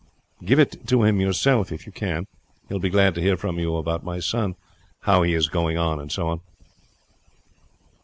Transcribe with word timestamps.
Give 0.43 0.57
it 0.57 0.87
to 0.87 1.03
him 1.03 1.21
yourself 1.21 1.71
if 1.71 1.85
you 1.85 1.91
can. 1.91 2.25
He 2.67 2.73
will 2.73 2.79
be 2.81 2.89
glad 2.89 3.13
to 3.13 3.21
hear 3.21 3.37
from 3.37 3.59
you 3.59 3.75
about 3.75 4.03
my 4.03 4.19
son, 4.19 4.55
how 5.01 5.21
he 5.21 5.35
is 5.35 5.47
going 5.47 5.77
on 5.77 5.99
and 5.99 6.11
so 6.11 6.27
on." 6.29 6.41